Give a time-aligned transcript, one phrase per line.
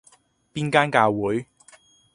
[0.51, 1.45] 邊間教會?